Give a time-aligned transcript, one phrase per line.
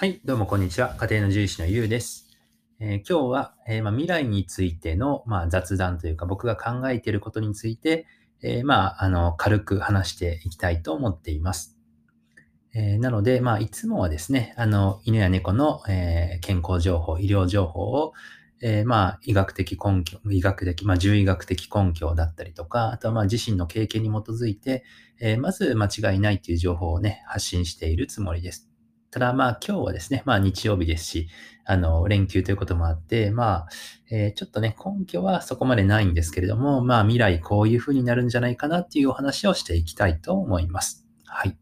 [0.00, 0.96] はい、どうもこんにちは。
[0.96, 2.26] 家庭の獣医師のゆうです。
[2.78, 8.06] えー今日は、えーまあ、未来についての、まあ、雑談というか、僕が考えていることについて、
[8.40, 11.76] えーまあ、あの、軽く話していきたいと思っています。
[12.72, 18.14] えなので、まあ、いつもはですね、あの、犬や猫の、え健康情報、医療情報を、
[18.62, 24.82] えまあ、医学的根拠、医学的、まあ、獣医学的根拠だったりとか、あとはまあ、自身の経験に基づいて、
[25.20, 28.69] えまず間違いないという情報をね、発信しているつもりです。
[29.10, 31.28] ただまあ今日はですね、まあ日曜日ですし、
[31.64, 33.68] あの、連休ということもあって、まあ、
[34.10, 41.06] えーちょっとね、根拠はそこまでないんですけれども、まあ未来こういう風になるんじゃないかなっていうお話をしていきたいと思います。
[41.26, 41.56] はい。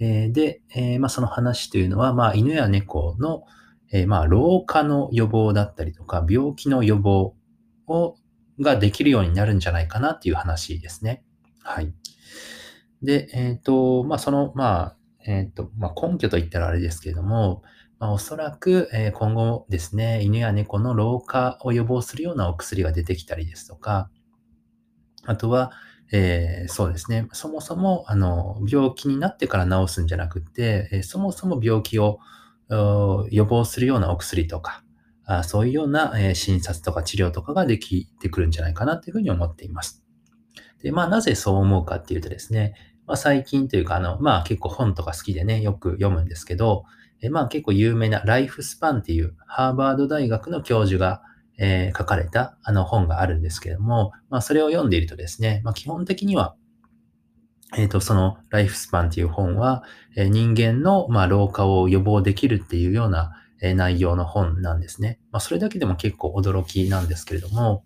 [0.00, 3.44] えーで、えーまあその話というのは、まあ犬や猫の、
[3.92, 7.34] えーまあ老化の予防だったりとか、病気の予防
[7.86, 8.16] を、
[8.60, 11.22] ができるようになるんじゃないかなっていう話ですね。
[11.62, 11.94] はい。
[13.02, 17.62] で、えっ、と、まあその、まあ、えっ、と、まあ根拠といったらあれですけれども、
[17.98, 24.10] まあ、おそらく、えー今後ですね、犬や猫の老化を予防するようなお薬が出てきたりですとか、
[25.24, 25.70] あとは、
[26.12, 32.18] えーそうですね、そもそも、あの、病気になってから治すんじゃなくて、えそもそも病気を
[33.30, 34.82] 予防するようなお薬とか、
[35.24, 40.02] あそういうような、え診察とか治療とかができてくるんじゃないかなというふうに思っています。
[40.82, 42.74] で、まあ、なぜそう思うかっていうとですね、
[43.12, 46.86] まあ、最近というか、あの、まあ、結構本とか好きでね、よく読むんですけど、
[47.20, 51.20] えまあ、結構有名なライフスパンっていうハーバード大学の教授が、
[51.58, 56.56] えー書かれたあの本があるんですけども、まあ、それを読んでいるとですね、まあ、基本的には、
[57.76, 59.84] えっ、と、そのライフスパンっていう本は、
[60.16, 65.20] えー人間の、まあ、老化を予防できるっていうような、え内容の本なんですね。
[65.32, 67.84] まあ、それだけでも結構驚きなんですけれども、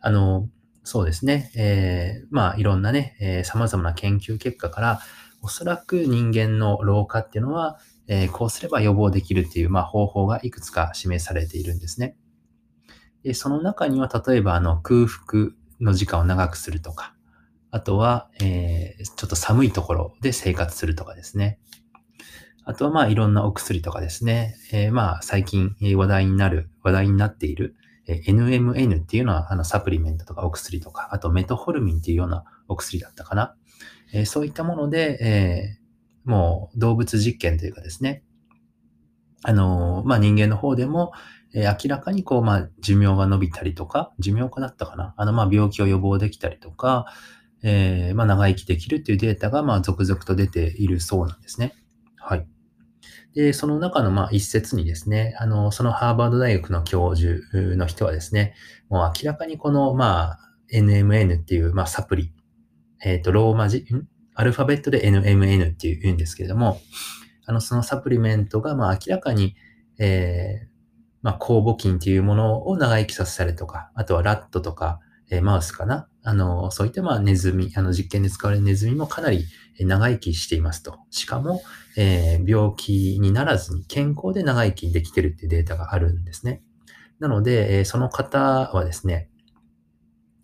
[0.00, 0.48] あの、
[0.82, 1.50] そうですね。
[1.56, 5.00] えーまあ、いろんなね、えー様々な研究結果から、
[5.42, 7.78] おそらく人間の老化っていうのは、
[8.08, 12.16] えーこうすれば予防できるっていう、まあ、方法がいくつか示されているんですね。
[13.22, 17.14] で、その中には、例えば、あの、空腹の時間を長くするとか、
[17.70, 21.58] あとは、えーちょっと寒いところで生活するとかですね。
[22.64, 24.56] あとは、まあ、いろんなお薬とかですね。
[24.72, 27.76] えーまあ、最近話題になる、話題になっている、
[28.10, 33.54] え NMN っていうのは、あの、サプリメントとかお薬とか、あとメトホルミンっていうようなお薬だったかな。
[34.12, 35.78] えそういったもので、え
[36.24, 38.24] もう動物実験というかですね、
[39.42, 41.12] あのまあ、人間の方でも、
[41.54, 47.06] え明らかにこう、まあ、寿命が伸びたりとか、寿命かだったかなあの、ま、病気を予防できたりとか、
[47.62, 51.74] えーまあ、長生きできるっていうデータが、ま、続々と出ているそうなんですね。
[52.16, 52.46] はい。
[53.34, 58.54] で、その中の、まあ、一節にですね、あの、そのハーバード大学の教授の人はですね、
[58.88, 60.38] もう明らかにこの、まあ、
[60.72, 62.32] NMN っていう、まあ、サプリ、
[63.02, 64.06] えっ、と、ローマ字、ん？
[64.34, 66.80] アルファベットで NMN っていうんですけれども、
[67.46, 69.54] あの、そのサプリメントが、まあ、明らかに、
[69.98, 70.70] えー
[71.22, 75.00] まあ、酵母菌っていうものを長生きさせたりとか、あとはラットとか、
[75.30, 76.08] えマウスかな？
[76.22, 79.46] あの、そういった、まあ、ネズミ、あの、実験で使われるネズミもかなり
[79.78, 80.98] 長生きしていますと。
[81.10, 81.62] しかも、
[81.96, 86.62] えー病気にならずに健康で長生きできてるっていうデータがあるんですね。
[87.20, 88.38] なので、えその方
[88.72, 89.28] はですね、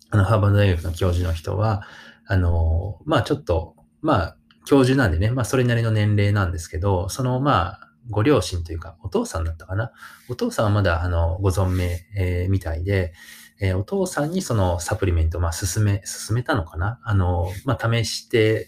[0.09, 1.83] あの、ハーバード大学の教授の人は、
[2.25, 9.91] あの、まあちょっと、まあ、教授なんでね、まあそれなりの年齢なんですけど、その、まあ、ご両親というか、お父さんだったかな？
[10.29, 13.13] お父さんはまだ、あの、ご存命、えーみたいで、
[13.59, 16.99] えーお父さんにそのサプリメントを、まあ、進め、進めたのかな？
[17.03, 18.67] あの、まあ、試して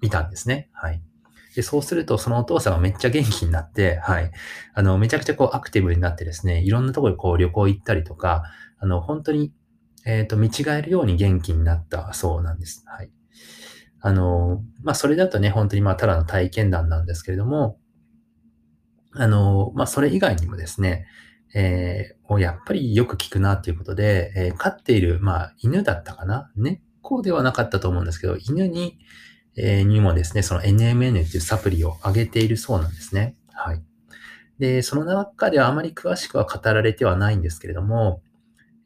[0.00, 0.68] みたんですね。
[0.72, 1.02] はい。
[1.54, 4.30] で、そうすると、そのお父さんがめっちゃ元気になって、はい。
[4.74, 8.42] あの、めちゃくちゃこうアクティブになってですね、いろんなところにこう旅行行ったりとか、
[8.78, 9.54] あの、本当に、
[10.04, 12.84] えっ、と、見違えるように元気になったそうなんです。
[12.86, 13.10] はい。
[14.00, 17.78] あの、まあ、それだとね、本当にまあ、ただの体験談なんですけれども、
[19.12, 21.06] あの、まあ、それ以外にもですね、
[21.58, 26.50] えー、もうやっぱりよく聞くなっていうことで、えー飼っている、まあ、犬だったかな？
[26.54, 28.98] 猫ではなかったと思うんですけど、犬に、
[29.56, 33.36] えーにもですね、その NMN っていうサプリをあげているそうなんですね。
[33.54, 33.82] はい。
[34.58, 38.20] で、その中ではあまり詳しくは語られてはないんですけれども、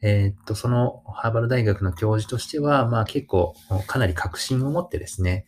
[0.00, 3.54] えーっと、そのハーバード大学の教授としては、まあ結構
[3.88, 5.44] かなり確信を持ってですね、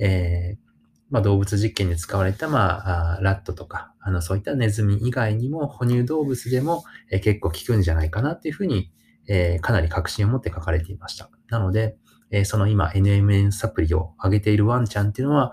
[0.00, 0.65] えー
[1.08, 8.90] まあ、動物実験で使われた、まあ、ラットとか、あの、そういったネズミ以外にも、哺乳動物でも、え結構効くんじゃないかなっていうふうに、
[9.28, 11.30] えかなり確信を持って書かれていました。
[11.48, 11.96] なので、
[12.30, 15.52] えその今 NMN サプリを上げているワンちゃんっていうのは、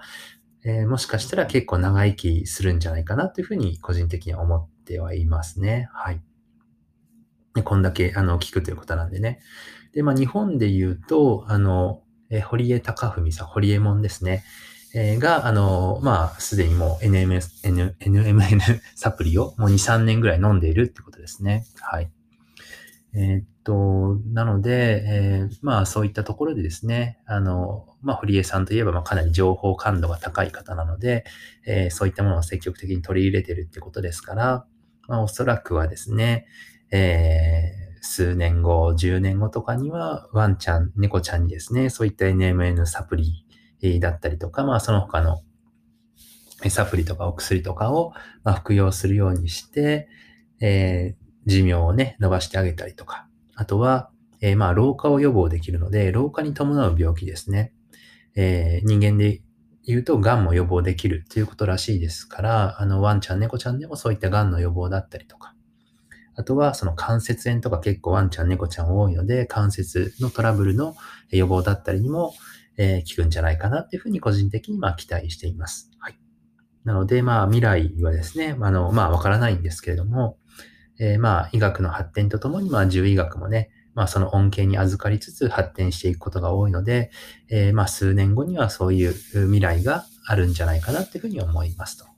[0.66, 5.90] えもしかしたら結構長生きするんじゃないかなというふうに個人的には思ってはいますね。
[5.94, 6.22] はい。
[7.54, 9.40] でこんだけ、あの、聞くということなんでね。
[9.94, 14.44] で、まあ、日本で言うと、あの、え堀江貴文さん、堀江門ですね。
[14.96, 18.60] えーが、あの、まあ、すでにもう NMS、N、NMN
[18.96, 21.66] サプリをもう2、3年ぐらい飲んでいるってことですね。
[21.82, 22.12] はい。
[23.16, 31.26] えーっと、なので、えーまあ、そういったところでですね、あの、まあ、堀江さんといえば、まあ、かなり情報感度が高い方なので、
[31.66, 34.66] えーそういったものを積極的に取り入れてるってことですから、
[35.08, 36.46] まあ、おそらくはですね、
[36.92, 43.46] えー数年後、10年後とかには、ワンちゃん、猫ちゃんにですね、そういった NMN サプリ
[44.00, 45.42] だったりとか、まあ、その他の
[46.70, 48.14] サプリとかお薬とかを、
[48.58, 50.08] 服用するようにして、
[50.62, 54.10] えー寿命をね、伸ばしてあげたりとか、あとは、
[54.40, 57.74] えーまあ、老化を予防できるので、老化に伴う病気ですね。
[58.36, 59.42] えー人間で
[59.86, 65.54] 言うと、癌も予防できるということらしいですから、あの、ワンちゃん、猫ちゃんでもそういった癌の予防だったりとか、
[66.36, 70.96] あとは、その関節炎とか結構ワンちゃん、猫ちゃん多いので、関節のトラブルの
[71.30, 72.34] 予防だったりにも、
[72.78, 75.92] えー効くんじゃないかなっていうふうに個人的にまあ期待しています。
[76.00, 76.18] はい。
[76.84, 80.38] なので、まあ未来はですね、あの、まあわからないんですけれども、
[81.00, 87.12] えーまあ医学の発展とともに、まあ獣医学もね、まあその恩恵に預かりつつ発展していくことが多いので、
[87.50, 92.06] えーまあ数年後にはそういう未来があるんじゃないかなっていうふうに思いますと。
[92.06, 92.12] は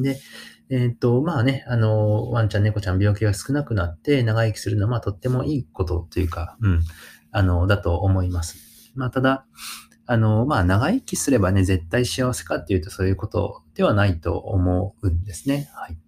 [0.00, 0.20] い、で、
[0.68, 6.80] えっ、と、まあね、あの、ワンちゃん、猫ちゃん病気が少なくなって長生きするのは、まあとってもいいことというか、うん、
[7.30, 8.75] あの、だと思います。
[8.96, 9.46] まあただ、
[10.06, 15.68] あの、まあ長生きすればね、絶対幸せかっていうとそういうことではないと思うんですね。
[15.74, 15.98] はい。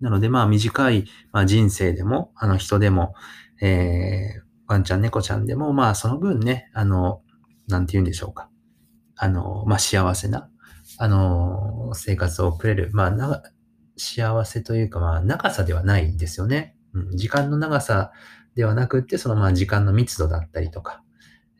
[0.00, 3.14] なのでまあ短い、まあ、人生でも、あの人でも、
[3.60, 7.22] えー、ワンちゃん、猫ちゃんでも、まあその分ね、あの、
[7.68, 8.48] なんて言うんでしょうか。
[9.16, 10.48] あの、まあ幸せな、
[10.98, 12.90] あの、生活を送れる。
[12.92, 13.42] まあな、
[13.96, 16.74] 幸せというか、まあ長さではないですよね。
[16.94, 18.12] うん、時間の長さ
[18.54, 21.02] ではなくって、そのまあ時間の密度だったりとか、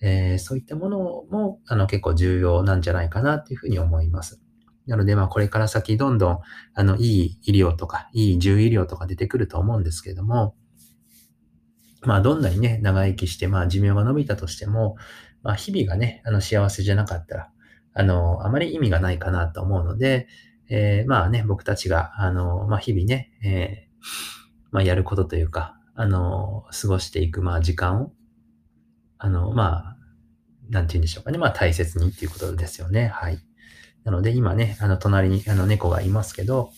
[0.01, 0.99] えーそういったもの
[1.31, 4.41] も、あの、結構重要なんじゃないかなっていうふうに思います。
[4.87, 6.39] なので、まあ、これから先どんどん、
[6.75, 10.55] あの、いい医療とか、いい獣医療とか出てくると思うんですけれども、
[12.03, 14.97] まあ、どんなにね、長生きして、まあ、寿命が伸びたとしても、
[15.43, 17.51] まあ、日々がね、あの、幸せじゃなかったら、
[17.93, 20.27] あの、あまり意味がないかなと思うので、
[20.71, 24.07] えーまあね、僕たちが、あの、まあ、日々ね、えー
[24.71, 28.13] まあ、やることというか、あの、過ごしていく、まあ、時間を、
[29.21, 29.97] あの、まあ、
[30.71, 31.39] なんて言うんでしょうかね。
[31.39, 33.09] まあ、大切にっていうことですよね。
[33.09, 33.39] はい。
[34.05, 36.71] なので、今ね、あの、隣に、あの、猫がいますけど、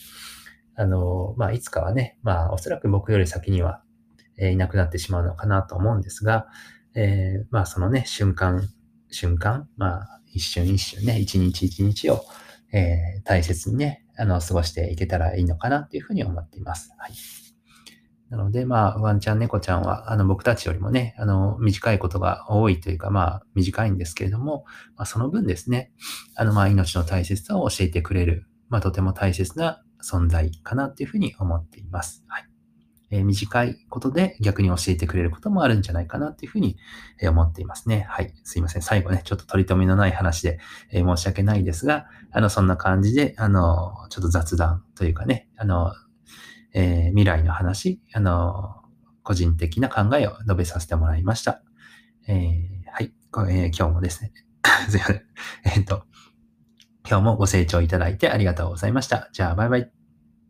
[0.75, 3.83] あの、まあ、いつかはね、まあ、おそらく僕より先には、
[4.39, 6.49] えーいなくなってしまうのかなと思うんですが、
[6.95, 8.69] えーまあ、そのね、瞬間、
[9.11, 12.25] 瞬間、まあ、一瞬一瞬ね、一日一日を、
[12.73, 16.91] えー大切にね、あの、過ごしていけたらいいのかなっていうふうに思っています。
[16.99, 17.13] はい。
[18.33, 24.65] なので、まあ、ワンちゃん、猫ちゃんは、あの、僕たちよりもね、あの、短いことが多いというか、まあ、短いんですけれども、
[24.97, 25.93] まあ、その分ですね、
[26.35, 32.25] あの、まあ、命の大切さを教えてくれる、まあ、とても大切な存在かなっていうふうに思っています。
[32.27, 32.47] はい。
[33.11, 36.79] えー短いことで逆に教えてくれることもあるんじゃないかなっていうふうに
[37.29, 38.07] 思っていますね。
[38.09, 38.33] はい。
[38.45, 38.83] すいません。
[38.83, 40.59] 最後ね、ちょっと取り留めのない話で、
[40.91, 45.93] えー申し訳ないですが、あの、そんな感じで、あの、ちょっと雑談というかね、あの、
[46.75, 48.83] えー未来の話、あの、
[49.23, 51.63] 個人的な考えを述べさせてもらいました。
[52.29, 53.13] えーはい、
[53.51, 54.33] えー今日もですね、
[54.89, 55.23] すいません。
[55.65, 56.05] えっと、
[57.09, 59.29] 今日もご清聴いただいてありがとうございました。
[59.33, 60.02] じゃあ、バイバイ。